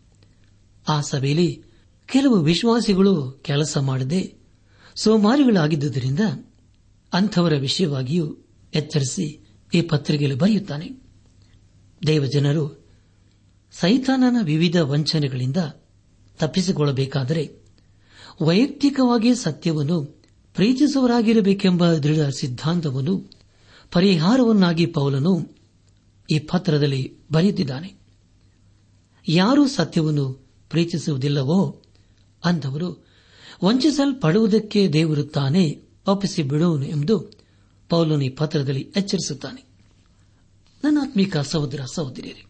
[0.88, 1.64] ಆ ಸಭೆಯಲ್ಲಿ
[2.06, 4.36] ಕೆಲವು ವಿಶ್ವಾಸಿಗಳು ಕೆಲಸ ಮಾಡದೆ
[4.96, 6.20] ಸೋಮಾರಿಗಳಾಗಿದ್ದುದರಿಂದ
[7.14, 8.38] ಅಂಥವರ ವಿಷಯವಾಗಿಯೂ
[8.74, 10.90] ಎಚ್ಚರಿಸಿ ಈ ಪತ್ರಿಕೆಯಲ್ಲಿ ಬರೆಯುತ್ತಾನೆ.
[12.08, 12.86] ದೇವಜನರು
[13.72, 15.58] ಸೈತಾನನ ವಿವಿಧ ವಂಚನೆಗಳಿಂದ
[16.40, 17.60] ತಪ್ಪಿಸಿಕೊಳ್ಳಬೇಕಾದರೆ
[18.42, 20.04] ವೈಯಕ್ತಿಕವಾಗಿ ಸತ್ಯವನ್ನು
[20.56, 23.32] ಪ್ರೀತಿಸುವರಾಗಿರಬೇಕೆಂಬ ದೃಢ ಸಿದ್ಧಾಂತವನ್ನು,
[23.92, 25.55] ಪರಿಹಾರವನ್ನಾಗಿ ಪೌಲನು
[26.30, 27.94] ಈ ಪತ್ರದಲ್ಲಿ ಬರೆಯುತ್ತಿದ್ದಾನೆ.
[29.28, 31.82] ಯಾರು ಸತ್ಯವನ್ನು ಪ್ರೀತಿಸುವುದಿಲ್ಲವೋ
[32.46, 33.06] ಅಂಥವರು
[33.64, 37.32] ವಂಚಿಸಲ್ಪಡುವುದಕ್ಕೆ ದೇವರು ತಾನೇ ಒಪ್ಪಿಸಿ ಬಿಡುವನು ಎಂದು
[37.90, 39.66] ಪೌಲನು ಈ ಪತ್ರದಲ್ಲಿ ಎಚ್ಚರಿಸುತ್ತಾನೆ.
[40.84, 42.46] ನನ್ನ ಆತ್ಮಿಕ ಸಹೋದರ ಸಹೋದರಿಯರೇ,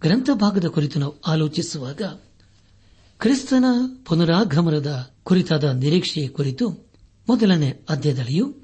[0.00, 2.02] ಗ್ರಂಥ ಭಾಗದ ಕುರಿತು ನಾವು ಆಲೋಚಿಸುವಾಗ
[3.18, 3.64] ಕ್ರಿಸ್ತನ
[4.04, 6.68] ಪುನರಾಗಮನದ ಕುರಿತಾದ ನಿರೀಕ್ಷೆಯ ಕುರಿತು
[7.28, 8.54] ಮೊದಲನೇ ಅಧ್ಯಾಯದಲ್ಲಿಯೂ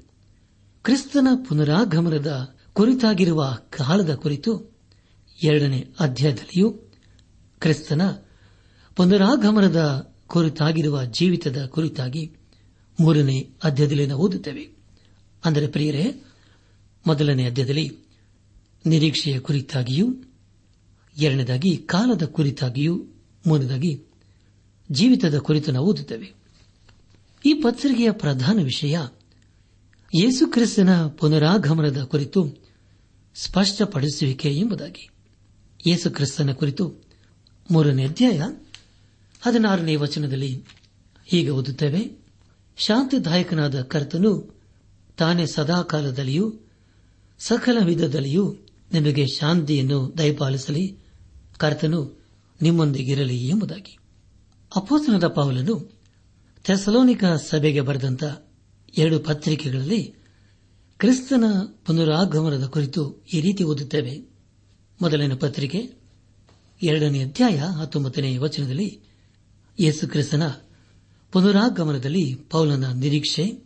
[0.83, 4.75] ಕ್ರಿಸ್ತನ ಪುನರಾಗಮನದ ಕುರಿತಾಗಿರುವ ಕಾಲದ ಕುರಿತು
[5.43, 6.69] ಎರಡನೇ ಅಧ್ಯಾಯದಲ್ಲಿಯೂ
[7.59, 8.01] ಕ್ರಿಸ್ತನ
[8.95, 12.31] ಪುನರಾಗಮನದ ಕುರಿತಾಗಿರುವ ಜೀವಿತದ ಕುರಿತಾಗಿ
[12.99, 14.69] ಮೂರನೇ ಅಧ್ಯಾಯದಲ್ಲಿ ನಾವು ಓದುತ್ತೇವೆ.
[15.45, 16.23] ಅಂದರೆ ಪ್ರಿಯರೇ,
[17.07, 17.97] ಮೊದಲನೇ ಅಧ್ಯಾಯದಲ್ಲಿ
[18.85, 20.15] ನಿರೀಕ್ಷೆಯ ಕುರಿತಾಗಿಯೂ,
[21.21, 23.05] ಎರಡನೇದಾಗಿ ಕಾಲದ ಕುರಿತಾಗಿಯೂ,
[23.47, 24.03] ಮೂರನೇದಾಗಿ
[24.91, 26.33] ಜೀವಿತದ ಕುರಿತು ನಾವು ಓದುತ್ತೇವೆ.
[27.45, 28.99] ಈ ಪತ್ರಿಕೆಯ ಪ್ರಧಾನ ವಿಷಯ
[30.21, 32.64] ಯೇಸುಕ್ರಿಸ್ತನ ಪುನರಾಗಮನದ ಕುರಿತು
[33.35, 35.09] ಸ್ಪಷ್ಟಪಡಿಸುವಿಕೆ ಎಂಬುದಾಗಿ
[35.87, 37.03] ಯೇಸುಕ್ರಿಸ್ತನ ಕುರಿತು
[37.71, 38.41] ಮೂರನೇ ಅಧ್ಯಾಯ
[39.41, 40.63] ಹದಿನಾರನೇ ವಚನದಲ್ಲಿ
[41.25, 42.11] ಹೀಗೆ ಓದುತ್ತೇವೆ,
[42.77, 44.61] ಶಾಂತಿದಾಯಕನಾದ ಕರ್ತನು
[45.17, 46.53] ತಾನೇ ಸದಾಕಾಲದಲ್ಲಿಯೂ
[47.39, 48.57] ಸಕಲ ವಿಧದಲ್ಲಿಯೂ
[48.93, 50.97] ನಿಮಗೆ ಶಾಂತಿಯನ್ನು ದಯಪಾಲಿಸಲಿ,
[51.57, 52.25] ಕರ್ತನು
[52.61, 53.97] ನಿಮ್ಮೊಂದಿಗಿರಲಿ ಎಂಬುದಾಗಿ.
[54.75, 55.91] ಅಪೋಸನದ ಪೌಲನು
[56.63, 58.23] ಥೆಸಲೋನಿಕ ಸಭೆಗೆ ಬರೆದಂತ
[58.97, 60.15] ಎರಡು ಪತ್ರಿಕೆಗಳಲ್ಲಿ
[60.97, 61.43] ಕ್ರಿಸ್ತನ
[61.85, 64.29] ಪುನರಾಗಮನದ ಕುರಿತು ಈ ರೀತಿ ಓದುತ್ತೇವೆ.
[65.01, 65.93] ಮೊದಲನೇ ಪತ್ರಿಕೆ
[66.83, 68.99] ಎರಡನೇ ಅಧ್ಯಾಯ ಹತ್ತೊಂಬತ್ತನೇ ವಚನದಲ್ಲಿ
[69.79, 70.47] ಯೇಸು ಕ್ರಿಸ್ತನ
[71.31, 73.65] ಪುನರಾಗಮನದಲ್ಲಿ ಪೌಲನ ನಿರೀಕ್ಷೆ.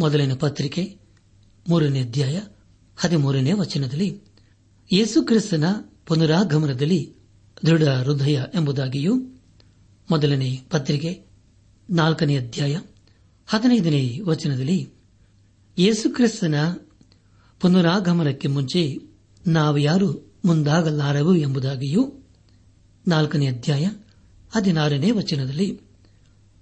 [0.00, 0.98] ಮೊದಲಿನ ಪತ್ರಿಕೆ
[1.68, 2.40] ಮೂರನೇ ಅಧ್ಯಾಯ
[2.96, 4.20] ಹದಿಮೂರನೇ ವಚನದಲ್ಲಿ
[4.92, 5.64] ಯೇಸು ಕ್ರಿಸ್ತನ
[6.06, 7.14] ಪುನರಾಗಮನದಲ್ಲಿ
[7.66, 9.16] ದೃಢ ಹೃದಯ ಎಂಬುದಾಗಿಯೂ
[10.10, 11.22] ಮೊದಲನೇ ಪತ್ರಿಕೆ
[11.90, 12.80] ನಾಲ್ಕನೇ ಅಧ್ಯಾಯ
[13.46, 14.95] ಹದಿನೈದನೇ ವಚನದಲ್ಲಿ
[15.78, 16.54] ಯೇಸುಕ್ರಿಸ್ತನ
[17.60, 18.82] ಪುನರಾಗಮನಕ್ಕೆ ಮುಂಚೆ
[19.46, 20.08] ನಾವು ಯಾರು
[20.44, 22.02] ಮುಂದಾಗಲಾರವು ಎಂಬುದಾಗಿಯೂ
[23.08, 23.84] ನಾಲ್ಕನೇ ಅಧ್ಯಾಯ
[24.54, 25.80] ಹದಿನಾರನೇ ವಚನದಲ್ಲಿ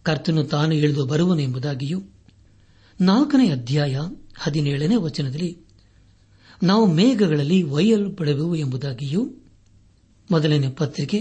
[0.02, 1.98] ಕರ್ತನು ತಾನು ಇಳಿದು ಬರುವನು ಎಂಬುದಾಗಿಯೂ
[3.00, 3.94] ನಾಲ್ಕನೇ ಅಧ್ಯಾಯ
[4.38, 5.50] ಹದಿನೇಳನೇ ವಚನದಲ್ಲಿ
[6.62, 9.22] ನಾವು ಮೇಘಗಳಲ್ಲಿ ಒಯ್ಯಲ್ಪಡುವೆವು ಎಂಬುದಾಗಿಯೂ
[10.30, 11.18] ಮೊದಲನೇ ಪತ್ರಿಕೆ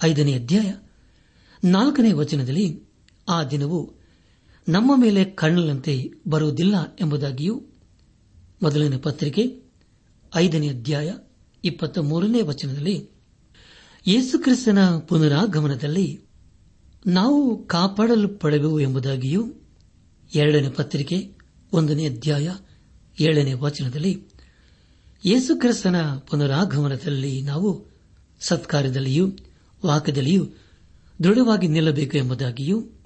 [0.00, 0.68] ಐದನೇ ಅಧ್ಯಾಯ
[1.64, 2.66] ನಾಲ್ಕನೇ ವಚನದಲ್ಲಿ
[3.28, 3.78] ಆ ದಿನವು
[4.68, 7.62] ನಮ್ಮ ಮೇಲೆ ಕಣ್ಣಲಂತೆ ಬರುವುದಿಲ್ಲ ಎಂಬುದಾಗಿಯೂ
[8.62, 9.62] ಮೊದಲನೇ ಪತ್ರಿಕೆ,
[10.36, 11.14] ಐದನೇ ಅಧ್ಯಾಯ
[11.64, 13.08] ಇಪ್ಪತ್ತ ಮೂರನೇ ವಚನದಲ್ಲಿ
[14.06, 16.20] ಯೇಸುಕ್ರಿಸ್ತನ ಪುನರಾಗಮನದಲ್ಲಿ
[17.06, 19.52] ನಾವು ಕಾಪಾಡಲ್ಪಡುವೆವು ಎಂಬುದಾಗಿಯೂ
[20.34, 21.36] ಎರಡನೇ ಪತ್ರಿಕೆ,
[21.72, 22.50] ಒಂದನೇ ಅಧ್ಯಾಯ,
[23.20, 24.22] ಏಳನೇ ವಚನದಲ್ಲಿ
[25.26, 27.88] ಯೇಸುಕ್ರಿಸ್ತನ ಪುನರಾಗಮನದಲ್ಲಿ ನಾವು
[28.40, 29.28] ಸತ್ಕಾರ್ಯದಲ್ಲಿಯೂ
[29.86, 30.46] ವಾಕ್ಯದಲ್ಲಿಯೂ
[31.24, 32.99] ದೃಢವಾಗಿ ನಿಲ್ಲಬೇಕು ಎಂಬುದಾಗಿಯೂ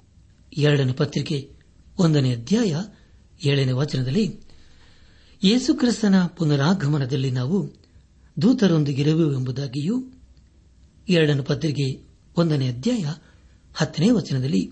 [0.57, 1.51] ಎರಡನೇ ಪತ್ರಿಕೆ,
[1.99, 2.75] ಒಂದನೇ ಅಧ್ಯಾಯ,
[3.45, 4.39] ಏಳನೇ ವಚನದಲ್ಲಿ
[5.43, 7.73] ಯೇಸುಕ್ರಿಸ್ತನ ಪುನರಾಗಮನದಲ್ಲಿ ನಾವು
[8.41, 10.11] ದೂತರೊಂದಿಗಿರುವೆವು ಎಂಬುದಾಗಿಯೂ,
[11.09, 12.03] ಎರಡನೇ ಪತ್ರಿಕೆ,
[12.37, 13.05] ಒಂದನೇ ಅಧ್ಯಾಯ,
[13.75, 14.71] ಹತ್ತನೇ ವಚನದಲ್ಲಿ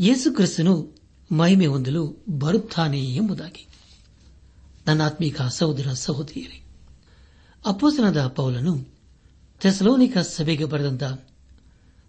[0.00, 1.00] ಯೇಸುಕ್ರಿಸ್ತನು
[1.32, 3.66] ಮಹಿಮೆ ಹೊಂದಲು ಬರುತ್ತಾನೆ ಎಂಬುದಾಗಿ.
[4.86, 6.64] ನನ್ನ ಆತ್ಮೀಕ ಸಹೋದರ ಸಹೋದರಿಯರೇ
[7.66, 8.88] ಅಪ್ಪೋಸನದ ಪೌಲನು
[9.60, 11.02] ಥೆಸಲೋನಿಕ ಸಭೆಗೆ ಬರೆದಂತ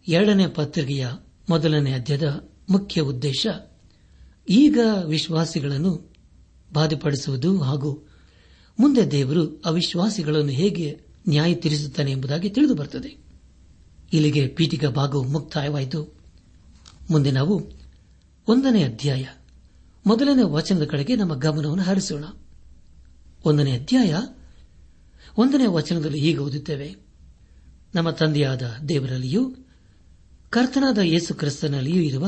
[0.08, 1.08] ಎರಡನೇ ಪತ್ರಿಕೆಯ
[1.50, 3.48] ಮೊದಲನೇ ಅಧ್ಯಾಯದ ಮುಖ್ಯ ಉದ್ದೇಶ
[4.50, 6.14] ಈಗ ವಿಶ್ವಾಸಿಗಳನ್ನು
[6.74, 8.08] ಬಾಧೆಪಡಿಸುವುದು ಹಾಗೂ
[8.80, 13.18] ಮುಂದೆ ದೇವರು ಅವಿಶ್ವಾಸಿಗಳನ್ನು ಹೇಗೆ ನ್ಯಾಯ ತೀರಿಸುತ್ತಾನೆ ಎಂಬುದಾಗಿ ತಿಳಿದು ಬರುತ್ತದೆ.
[14.14, 16.20] ಇಲ್ಲಿಗೆ ಪೀಠಿಕ ಭಾಗವು ಮುಕ್ತಾಯವಾಯಿತು.
[17.10, 17.72] ಮುಂದೆ ನಾವು
[18.48, 19.26] ಒಂದನೇ ಅಧ್ಯಾಯ,
[20.06, 22.24] ಮೊದಲನೇ ವಚನದ ಕಡೆಗೆ ನಮ್ಮ ಗಮನವನ್ನು ಹರಿಸೋಣ.
[23.46, 24.16] ಒಂದನೇ ಅಧ್ಯಾಯ,
[25.38, 26.96] ಒಂದನೇ ವಚನದಲ್ಲಿ ಹೀಗೆ ಓದುತ್ತೇವೆ.
[27.96, 29.56] ನಮ್ಮ ತಂದೆಯಾದ ದೇವರಲ್ಲಿಯೂ
[30.50, 32.28] ಕರ್ತನಾದ ಯೇಸು ಕ್ರಿಸ್ತನಲ್ಲಿಯೂ ಇರುವ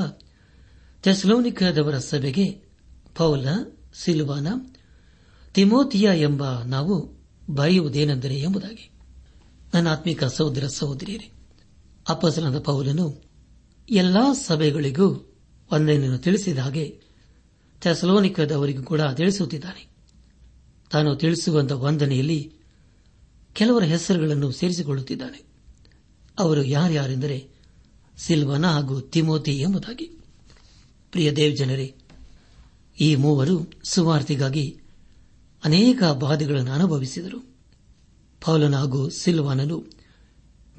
[1.03, 2.61] ತೆಸ್ಲೋನಿಕದವರ ಸಭೆಗೆ
[3.15, 3.47] ಪೌಲ,
[3.93, 4.47] ಸಿಲ್ವಾನ
[5.53, 8.91] ತಿಮೋತಿಯ ಎಂಬ ನಾವು ಬರೆಯುವುದೇನೆಂದರೆ ಎಂಬುದಾಗಿ.
[9.73, 11.31] ನನ್ನ ಆತ್ಮಿಕ ಸಹೋದರ ಸಹೋದರಿಯರೇ
[12.09, 13.21] ಅಪ್ಪಸನಾದ ಪೌಲನು
[13.89, 15.33] ಎಲ್ಲಾ ಸಭೆಗಳಿಗೂ
[15.71, 17.01] ಒಂದನ್ನು ತಿಳಿಸಿದ ಹಾಗೆ
[17.81, 19.87] ಥೆಸಲೋನಿಕದವರಿಗೂ ಕೂಡ ತಿಳಿಸುತ್ತಿದ್ದಾನೆ.
[20.91, 22.53] ತಾನು ತಿಳಿಸುವಂತ ವಂದನೆಯಲ್ಲಿ
[23.53, 25.43] ಕೆಲವರ ಹೆಸರುಗಳನ್ನು ಸೇರಿಸಿಕೊಳ್ಳುತ್ತಿದ್ದಾನೆ.
[26.39, 27.47] ಅವರು ಯಾರ್ಯಾರೆಂದರೆ
[28.17, 30.22] ಸಿಲ್ವನ ಹಾಗೂ ತಿಮೋತಿ ಎಂಬುದಾಗಿ.
[31.13, 31.95] ಪ್ರಿಯ ದೇವ್ ಜನರೇ,
[32.99, 34.79] ಈ ಮೂವರು ಸುವಾರ್ತಿಗಾಗಿ
[35.63, 37.55] ಅನೇಕ ಬಾಧೆಗಳನ್ನು ಅನುಭವಿಸಿದರು.
[38.41, 39.85] ಪೌಲನ ಹಾಗೂ ಸಿಲ್ವಾನನು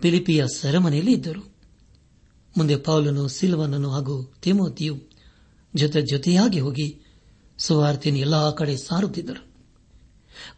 [0.01, 1.55] ಪಿಲಿಪಿಯ ಸೆರೆಮನೆಯಲ್ಲಿ ಇದ್ದರು.
[2.59, 5.03] ಮುಂದೆ ಪೌಲನು ಸಿಲ್ವಾನನು ಹಾಗೂ ತಿಮೋತಿಯು
[5.75, 7.01] ಜೊತೆ ಜೊತೆಯಾಗಿ ಹೋಗಿ
[7.59, 9.47] ಸುವಾರ್ತೆಯನ್ನು ಎಲ್ಲಾ ಕಡೆ ಸಾರುತ್ತಿದ್ದರು.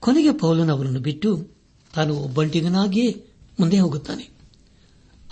[0.01, 1.49] ಕೊನೆಗೆ ಪೌಲನವರನ್ನು ಬಿಟ್ಟು
[1.95, 3.27] ತಾನು ಒಬ್ಬಂಟಿಗನಾಗಿಯೇ
[3.61, 4.23] ಮುಂದೆ ಹೋಗುತ್ತಾನೆ.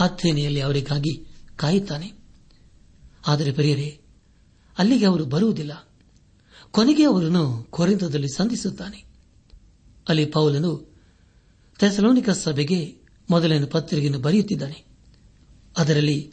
[0.00, 1.26] ಅಥೇನೆಯಲ್ಲಿ ಅವರಿಗಾಗಿ
[1.56, 2.12] ಕಾಯುತ್ತಾನೆ.
[3.26, 4.00] ಆದರೆ ಪ್ರಿಯರೇ
[4.78, 5.88] ಅಲ್ಲಿಗೆ ಅವರು ಬರುವುದಿಲ್ಲ.
[6.70, 9.04] ಕೊನೆಗೆ ಅವರನ್ನು ಕೊರೆಂತದಲ್ಲಿ ಸಂಧಿಸುತ್ತಾನೆ.
[10.08, 10.94] ಅಲ್ಲಿ ಪೌಲನು
[11.78, 12.96] ಥೆಸಲೋನಿಕ ಸಭೆಗೆ
[13.30, 14.84] ಮೊದಲನೇ ಪತ್ರಿಕೆಯನ್ನು ಬರೆಯುತ್ತಿದ್ದಾನೆ.
[15.78, 16.32] ಅದರಲ್ಲಿ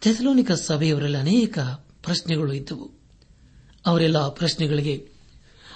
[0.00, 1.58] ಥೆಸಲೋನಿಕ ಸಭೆಯವರಲ್ಲಿ ಅನೇಕ
[2.02, 2.90] ಪ್ರಶ್ನೆಗಳು ಇದ್ದವು.
[3.86, 5.08] ಅವರೆಲ್ಲ ಪ್ರಶ್ನೆಗಳಿಗೆ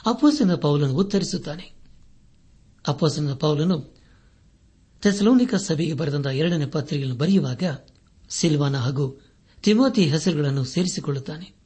[0.06, 1.72] ಅಪ್ಪೋಸನ ಪೌಲನು ಉತ್ತರಿಸುತ್ತಾನೆ.
[2.88, 3.96] ಅಪ್ಪೋಸನ ಪೌಲನು
[5.02, 7.62] ಥೆಸಲೋನಿಕ ಸಭೆಗೆ ಬರೆದಂತಹ ಎರಡನೇ ಪತ್ರಿಕೆಯನ್ನು ಬರೆಯುವಾಗ
[8.28, 9.20] ಸಿಲ್ವಾನ ಹಾಗೂ
[9.62, 11.59] ತಿಮೋತಿ ಹೆಸರುಗಳನ್ನು ಸೇರಿಸಿಕೊಳ್ಳುತ್ತಾನೆ.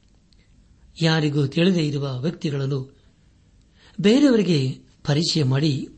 [1.01, 2.95] ಯಾರಿಗೂ ತಿಳಿದೇ ಇರುವ ವ್ಯಕ್ತಿಗಳನ್ನು
[4.01, 4.71] ಬೇರೆಯವರಿಗೆ
[5.05, 5.89] ಪರಿಚಯ ಮಾಡಿ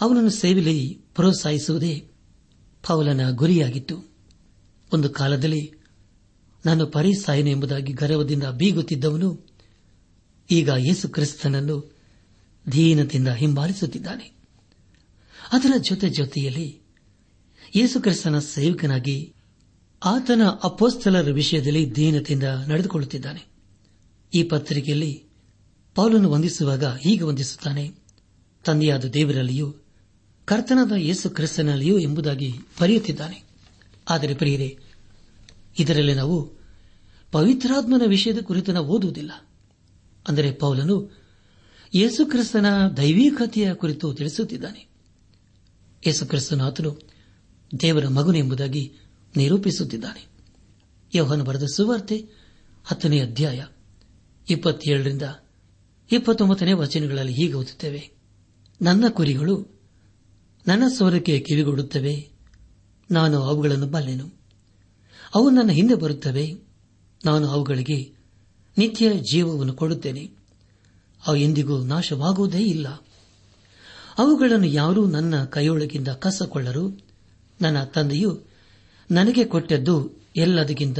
[0.00, 2.08] ಅವನನ್ನು ಸೇವೆಯಲ್ಲಿ ಪ್ರೋತ್ಸಾಹಿಸುವುದೇ
[2.86, 4.12] ಪೌಲನ ಗುರಿಯಾಗಿತ್ತು.
[4.92, 5.72] ಒಂದು ಕಾಲದಲ್ಲಿ
[6.66, 9.46] ನಾನು ಪರಿಸಾಯನು ಎಂಬುದಾಗಿ ಗರ್ವದಿಂದ ಬೀಗುತ್ತಿದ್ದವನು
[10.50, 11.96] ಈಗ ಯೇಸು ಕ್ರಿಸ್ತನನ್ನು
[12.72, 14.38] ದೀನದಿಂದ ಹಿಂಬಾಲಿಸುತ್ತಿದ್ದಾನೆ.
[15.52, 16.80] ಅದರ ಜೊತೆ ಜೊತೆಯಲ್ಲಿ
[17.76, 19.34] ಯೇಸು ಕ್ರಿಸ್ತನ ಸೇವಕನಾಗಿ
[20.04, 23.57] ಆತನ ಅಪೋಸ್ತಲರ ವಿಷಯದಲ್ಲಿ ದೀನತೆಯಿಂದ ನಡೆದುಕೊಳ್ಳುತ್ತಿದ್ದಾನೆ.
[24.34, 25.24] ಈ ಪತ್ರಿಕೆಯಲ್ಲಿ
[25.94, 27.92] ಪೌಲನ್ನು ವಂದಿಸುವಾಗ ಹೀಗೆ ವಂದಿಸುತ್ತಾನೆ,
[28.64, 29.74] ತಂದೆಯಾದ ದೇವರಲ್ಲಿಯೂ
[30.44, 33.44] ಕರ್ತನಾದ ಯೇಸು ಕ್ರಿಸ್ತನಲ್ಲಿಯೂ ಎಂಬುದಾಗಿ ಬರೆಯುತ್ತಿದ್ದಾನೆ.
[34.08, 34.78] ಆದರೆ ಪ್ರಿಯರೇ,
[35.78, 36.52] ಇದರಲ್ಲಿ ನಾವು
[37.32, 39.30] ಪವಿತ್ರಾತ್ಮನ ವಿಷಯದ ಕುರಿತು ನಾವು ಓದುವುದಿಲ್ಲ.
[40.28, 41.10] ಅಂದರೆ ಪೌಲನು
[41.94, 44.88] ಯೇಸು ಕ್ರಿಸ್ತನ ದೈವೀಕತೆಯ ಕುರಿತು ತಿಳಿಸುತ್ತಿದ್ದಾನೆ.
[46.06, 47.00] ಯೇಸು ಕ್ರಿಸ್ತನ ಆತನು
[47.80, 48.92] ದೇವರ ಮಗನು ಎಂಬುದಾಗಿ
[49.36, 50.26] ನಿರೂಪಿಸುತ್ತಿದ್ದಾನೆ.
[51.14, 52.26] ಯೋಹನ ಬರೆದ ಸುವಾರ್ತೆ
[52.84, 53.64] ಹತ್ತನೇ ಅಧ್ಯಾಯ
[54.50, 55.22] ಇಪ್ಪತ್ತೇಳರಿಂದ
[56.12, 58.10] ಇಪ್ಪತ್ತೊಂಬತ್ತನೇ ವಚನಗಳಲ್ಲಿ ಹೀಗೆ ಓದುತ್ತೇವೆ.
[58.82, 59.80] ನನ್ನ ಕುರಿಗಳು
[60.66, 62.28] ನನ್ನ ಸ್ವರಕ್ಕೆ ಕಿವಿಗೊಡುತ್ತವೆ.
[63.10, 64.38] ನಾನು ಅವುಗಳನ್ನು ಬಲ್ಲೆನು
[65.34, 66.54] ಅವು ನನ್ನ ಹಿಂದೆ ಬರುತ್ತವೆ.
[67.24, 68.12] ನಾನು ಅವುಗಳಿಗೆ
[68.78, 70.30] ನಿತ್ಯ ಜೀವವನ್ನು ಕೊಡುತ್ತೇನೆ.
[71.26, 72.88] ಅವು ಎಂದಿಗೂ ನಾಶವಾಗುವುದೇ ಇಲ್ಲ.
[74.18, 77.00] ಅವುಗಳನ್ನು ಯಾರೂ ನನ್ನ ಕೈಯೊಳಗಿಂದ ಕಸಕೊಳ್ಳರು.
[77.60, 78.42] ನನ್ನ ತಂದೆಯು
[79.10, 80.98] ನನಗೆ ಕೊಟ್ಟದ್ದು ಎಲ್ಲದಕ್ಕಿಂತ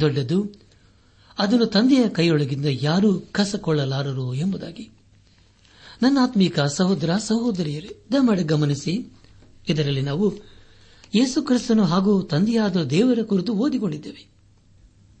[0.00, 0.65] ದೊಡ್ಡದು.
[1.38, 4.90] ಅದನ್ನು ತಂದೆಯ ಕೈಯೊಳಗಿಂದ ಯಾರೂ ಕಸಕೊಳ್ಳಲಾರರು ಎಂಬುದಾಗಿ.
[6.02, 9.12] ನನ್ನ ಆತ್ಮೀಕ ಸಹೋದರ, ಸಹೋದರಿಯರೇ, ದಯಮಾಡಿ ಗಮನಿಸಿ.
[9.68, 10.34] ಇದರಲ್ಲಿ ನಾವು
[11.14, 14.26] ಯೇಸು ಕ್ರಿಸ್ತನು ಹಾಗೂ ತಂದೆಯಾದ ದೇವರ ಕುರಿತು ಓದಿಕೊಂಡಿದ್ದೇವೆ.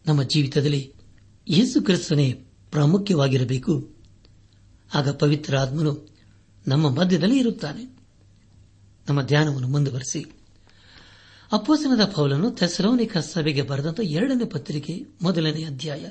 [0.06, 0.92] ನಮ್ಮ ಜೀವಿತದಲ್ಲಿ
[1.48, 2.32] ಯೇಸು ಕ್ರಿಸ್ತನೇ
[2.70, 3.90] ಪ್ರಾಮುಖ್ಯವಾಗಿರಬೇಕು.
[4.94, 6.08] ಆಗ ಪವಿತ್ರ ಆತ್ಮನು
[6.66, 7.98] ನಮ್ಮ ಮಧ್ಯದಲ್ಲಿ ಇರುತ್ತಾನೆ.
[9.08, 10.35] ನಮ್ಮ ಧ್ಯಾನವನ್ನು ಮುಂದುವರೆಸಿ.
[11.52, 16.06] ಅಪ್ಪೋಸನದ ಪೌಲನು ಥೆಸಲೋನಿಕ ಸಭೆಗೆ ಬರೆದಂತ ಎರಡನೇ ಪತ್ರಿಕೆ ಮೊದಲನೇ ಅಧ್ಯಾಯ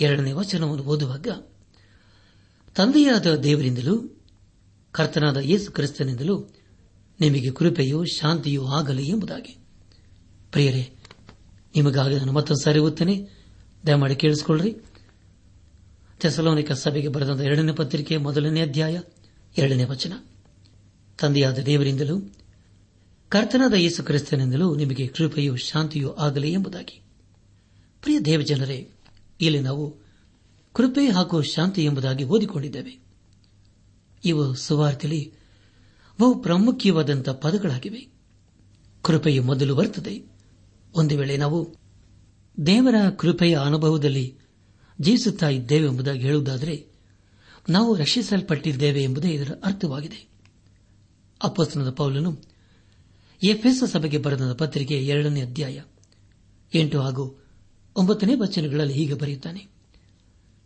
[0.00, 1.26] ಎರಡನೇ ವಚನವನ್ನು ಓದುವಾಗ,
[2.74, 4.20] ತಂದೆಯಾದ ದೇವರಿಂದಲೂ
[4.92, 6.54] ಕರ್ತನಾದ ಯೇಸು ಕ್ರಿಸ್ತನಿಂದಲೂ
[7.20, 9.56] ನಿಮಗೆ ಕೃಪೆಯೂ ಶಾಂತಿಯೂ ಆಗಲಿ ಎಂಬುದಾಗಿ.
[10.52, 10.92] ಪ್ರಿಯರೇ
[11.76, 13.28] ನಿಮಗಾಗಿ ನಾನು ಮತ್ತೊಂದು ಸಾರಿ ಓದ್ತೇನೆ.
[13.86, 14.76] ದಯಮಾಡಿ ಕೇಳಿಸಿಕೊಳ್ಳ್ರಿ.
[16.20, 19.00] ತೆಸಲೋನಿಕ ಸಭೆಗೆ ಬರೆದಂತ ಎರಡನೇ ಪತ್ರಿಕೆ ಮೊದಲನೇ ಅಧ್ಯಾಯ
[19.58, 20.12] ಎರಡನೇ ವಚನ.
[21.20, 22.32] ತಂದೆಯಾದ ದೇವರಿಂದಲೂ
[23.32, 27.02] ಕರ್ತನಾದ ಯೇಸು ಕ್ರಿಸ್ತನಿಂದಲೂ ನಿಮಗೆ ಕೃಪೆಯೂ ಶಾಂತಿಯೂ ಆಗಲಿ ಎಂಬುದಾಗಿ.
[28.02, 28.90] ಪ್ರಿಯ ದೇವಜನರೇ,
[29.40, 29.96] ಇಲ್ಲಿ ನಾವು
[30.72, 32.98] ಕೃಪೆ ಹಾಗೂ ಶಾಂತಿ ಎಂಬುದಾಗಿ ಓದಿಕೊಂಡಿದ್ದೇವೆ.
[34.24, 35.32] ಇವು ಸುವಾರ್ತೆಯಲ್ಲಿ
[36.20, 38.08] ಬಹು ಪ್ರಾಮುಖ್ಯವಾದಂತಹ ಪದಗಳಾಗಿವೆ.
[39.02, 40.22] ಕೃಪೆಯು ಮೊದಲು ಬರುತ್ತದೆ.
[40.94, 41.74] ಒಂದು ವೇಳೆ ನಾವು
[42.66, 44.38] ದೇವರ ಕೃಪೆಯ ಅನುಭವದಲ್ಲಿ
[45.00, 46.86] ಜೀವಿಸುತ್ತಾ ಇದ್ದೇವೆ ಎಂಬುದಾಗಿ ಹೇಳುವುದಾದರೆ,
[47.68, 50.28] ನಾವು ರಕ್ಷಿಸಲ್ಪಟ್ಟಿದ್ದೇವೆ ಎಂಬುದೇ ಇದರ ಅರ್ಥವಾಗಿದೆ.
[51.42, 52.51] ಅಪ್ಪಸ್ತನದ ಪೌಲನು
[53.42, 55.82] ಎಫ್ಎಸ್ ಸಭೆಗೆ ಬರೆದ ಪತ್ರಿಕೆ ಎರಡನೇ ಅಧ್ಯಾಯ.
[56.74, 57.44] ಎಂಟು ಹಾಗೂ
[57.96, 59.66] ಒಂಬತ್ತನೇ ವಚನಗಳಲ್ಲಿ ಹೀಗೆ ಬರೆಯುತ್ತಾನೆ.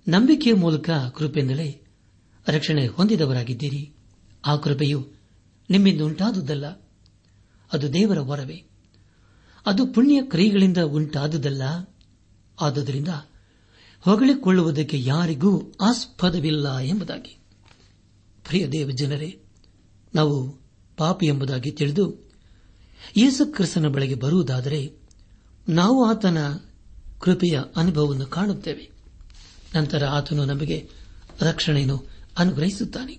[0.09, 1.83] ನಂಬಿಕೆಯ ಮೂಲಕ ಕೃಪೆಯಿಂದಲೇ
[2.49, 3.95] ರಕ್ಷಣೆ ಹೊಂದಿದವರಾಗಿದ್ದೀರಿ.
[4.47, 5.09] ಆ ಕೃಪೆಯು
[5.71, 6.67] ನಿಮ್ಮಿಂದ ಉಂಟಾದುದಲ್ಲ.
[7.73, 8.65] ಅದು ದೇವರ ವರವೇ.
[9.67, 11.63] ಅದು ಪುಣ್ಯ ಕ್ರಿಯೆಗಳಿಂದ ಉಂಟಾದುದಲ್ಲ.
[12.61, 13.09] ಆದುದರಿಂದ
[14.01, 17.39] ಹೊಗಳಿಕೊಳ್ಳುವುದಕ್ಕೆ ಯಾರಿಗೂ ಆಸ್ಪದವಿಲ್ಲ ಎಂಬುದಾಗಿ.
[18.45, 19.41] ಪ್ರಿಯ ದೇವ ಜನರೇ
[20.15, 20.59] ನಾವು
[20.97, 22.26] ಪಾಪಿ ಎಂಬುದಾಗಿ ತಿಳಿದು
[23.17, 24.93] ಯೇಸು ಕ್ರಿಸ್ತನ ಬಳಿಗೆ ಬರುವುದಾದರೆ
[25.69, 26.39] ನಾವು ಆತನ
[27.21, 28.91] ಕೃಪೆಯ ಅನುಭವವನ್ನು ಕಾಣುತ್ತೇವೆ.
[29.75, 30.89] ನಂತರ ಆತನು ನಮಗೆ
[31.41, 32.07] ರಕ್ಷಣೆಯನ್ನು
[32.39, 33.19] ಅನುಗ್ರಹಿಸುತ್ತಾನೆ.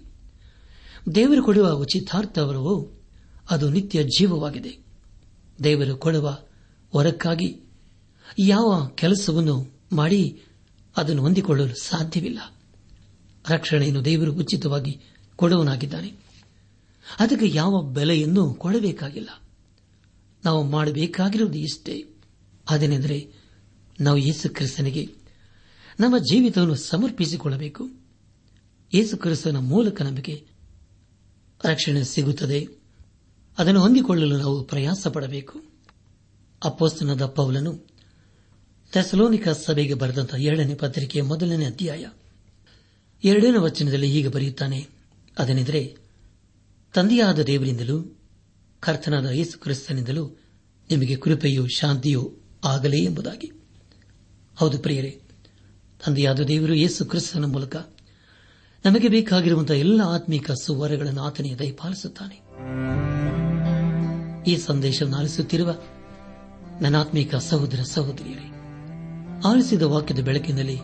[1.15, 2.91] ದೇವರು ಕೊಡುವ ಉಚಿತಾರ್ಥವರವು
[3.49, 4.77] ಅದು ನಿತ್ಯ ಜೀವವಾಗಿದೆ.
[5.63, 6.37] ದೇವರು ಕೊಡುವ
[6.95, 7.59] ವರಕ್ಕಾಗಿ
[8.39, 10.41] ಯಾವ ಕೆಲಸವನ್ನು ಮಾಡಿ
[10.97, 12.39] ಅದನ್ನು ಹೊಂದಿಕೊಳ್ಳಲು ಸಾಧ್ಯವಿಲ್ಲ.
[13.49, 15.01] ರಕ್ಷಣೆಯನ್ನು ದೇವರು ಉಚಿತವಾಗಿ
[15.35, 16.13] ಕೊಡುವನಾಗಿದ್ದಾನೆ
[17.19, 19.46] ಅದಕ್ಕೆ ಯಾವ ಬೆಲೆಯನ್ನು ಕೊಡಬೇಕಾಗಿಲ್ಲ.
[20.47, 22.05] ನಾವು ಮಾಡಬೇಕಾಗಿರುವುದು ಇಷ್ಟೇ.
[22.69, 23.33] ಅದೇನೆಂದರೆ
[23.99, 25.07] ನಾವು ಯೇಸು ಕ್ರಿಸ್ತನಿಗೆ
[25.99, 27.89] ನಮ್ಮ ಜೀವಿತವನ್ನು ಸಮರ್ಪಿಸಿಕೊಳ್ಳಬೇಕು.
[28.93, 30.45] ಯೇಸು ಕ್ರಿಸ್ತನ ಮೂಲಕ ನಮಗೆ
[31.63, 32.67] ರಕ್ಷಣೆ ಸಿಗುತ್ತದೆ.
[33.57, 35.63] ಅದನ್ನು ಹೊಂದಿಕೊಳ್ಳಲು ನಾವು ಪ್ರಯಾಸ ಪಡಬೇಕು
[36.63, 37.87] ಅಪ್ಪೋಸ್ತನದ ಪೌಲನು
[38.93, 42.05] ಥೆಸಲೋನಿಕ ಸಭೆಗೆ ಬರೆದಂತಹ ಎರಡನೇ ಪತ್ರಿಕೆಯ ಮೊದಲನೇ ಅಧ್ಯಾಯ
[43.23, 44.87] ಎರಡನೇ ವಚನದಲ್ಲಿ ಹೀಗೆ ಬರೆಯುತ್ತಾನೆ.
[45.37, 45.97] ಅದನೆಂದರೆ,
[46.93, 48.16] ತಂದೆಯಾದ ದೇವರಿಂದಲೂ
[48.79, 50.27] ಕರ್ತನಾದ ಯೇಸು ಕ್ರಿಸ್ತನಿಂದಲೂ
[50.91, 52.33] ನಿಮಗೆ ಕೃಪೆಯೂ ಶಾಂತಿಯೂ
[52.65, 53.51] ಆಗಲೇ ಎಂಬುದಾಗಿ.
[54.55, 55.21] ಹೌದು ಪ್ರಿಯರೇ,
[56.05, 57.75] ತಂದೆಯಾದ ದೇವರು ಯೇಸು ಕ್ರಿಸ್ತನ ಮೂಲಕ
[58.85, 62.35] ನಮಗೆ ಬೇಕಾಗಿರುವಂತಹ ಎಲ್ಲ ಆತ್ಮೀಕ ಸುವರಗಳನ್ನು ಆತನೇ ದಯಪಾಲಿಸುತ್ತಾನೆ.
[64.51, 65.75] ಈ ಸಂದೇಶವನ್ನು ಆಲಿಸುತ್ತಿರುವ
[66.81, 68.51] ನನ್ನಾತ್ಮೀಕ ಸಹೋದರ ಸಹೋದರಿಯರೇ,
[69.45, 70.77] ಆಲಿಸಿದ ವಾಕ್ಯದ ಬೆಳಕಿನಲ್ಲಿ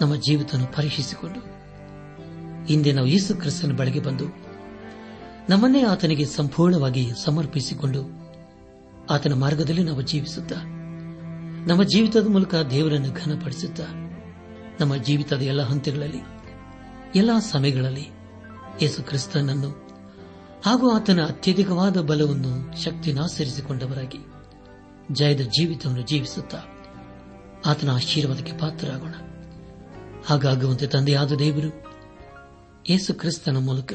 [0.00, 1.40] ನಮ್ಮ ಜೀವಿತವನ್ನು ಪರೀಕ್ಷಿಸಿಕೊಂಡು,
[2.66, 4.47] ಹಿಂದೆ ನಾವು ಯೇಸು ಕ್ರಿಸ್ತನ ಬಳಿಗೆ ಬಂದು
[5.48, 8.02] ನಮ್ಮನ್ನೇ ಆತನಿಗೆ ಸಂಪೂರ್ಣವಾಗಿ ಸಮರ್ಪಿಸಿಕೊಂಡು
[9.10, 10.54] ಆತನ ಮಾರ್ಗದಲ್ಲಿ ನಾವು ಜೀವಿಸುತ್ತಾ,
[11.66, 13.80] ನಮ್ಮ ಜೀವಿತದ ಮೂಲಕ ದೇವರನ್ನು ಘನಪಡಿಸುತ್ತ,
[14.80, 16.18] ನಮ್ಮ ಜೀವಿತದ ಎಲ್ಲ ಹಂತಗಳಲ್ಲಿ,
[17.14, 18.08] ಎಲ್ಲ ಸಮಯಗಳಲ್ಲಿ
[18.82, 19.70] ಯೇಸು ಕ್ರಿಸ್ತನನ್ನು
[20.66, 24.18] ಹಾಗೂ ಆತನ ಅತ್ಯಧಿಕವಾದ ಬಲವನ್ನು ಶಕ್ತಿನಾಸರಿಸಿಕೊಂಡವರಾಗಿ
[25.12, 26.58] ಜಯದ ಜೀವಿತವನ್ನು ಜೀವಿಸುತ್ತಾ
[27.66, 29.14] ಆತನ ಆಶೀರ್ವಾದಕ್ಕೆ ಪಾತ್ರರಾಗೋಣ.
[30.26, 31.84] ಹಾಗಾಗುವಂತೆ ತಂದೆಯಾದ ದೇವರು
[32.90, 33.94] ಯೇಸು ಕ್ರಿಸ್ತನ ಮೂಲಕ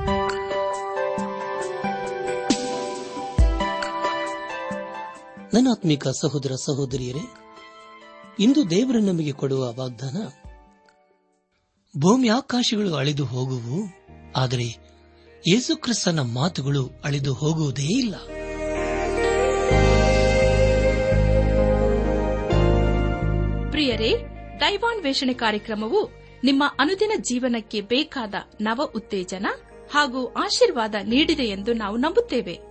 [5.53, 7.33] ನನ್ನಾತ್ಮಿಕ ಸಹೋದರ ಸಹೋದರಿಯರೇ,
[8.39, 10.17] ಇಂದು ದೇವರು ನಮಗೆ ಕೊಡುವ ವಾಗ್ದಾನ,
[11.99, 13.83] ಭೂಮಿ ಆಕಾಶಗಳು ಅಳಿದು ಹೋಗುವು,
[14.35, 14.77] ಆದರೆ
[15.47, 18.15] ಯೇಸುಕ್ರಿಸ್ತನ ಮಾತುಗಳು ಅಳಿದು ಹೋಗುವುದೇ ಇಲ್ಲ.
[23.71, 24.13] ಪ್ರಿಯರೇ,
[24.59, 26.09] ದೈವಾನ್ವೇಷಣೆ ಕಾರ್ಯಕ್ರಮವು
[26.43, 29.45] ನಿಮ್ಮ ಅನುದಿನ ಜೀವನಕ್ಕೆ ಬೇಕಾದ ನವ ಉತ್ತೇಜನ
[29.91, 32.70] ಹಾಗೂ ಆಶೀರ್ವಾದ ನೀಡಿದೆ ಎಂದು ನಾವು ನಂಬುತ್ತೇವೆ.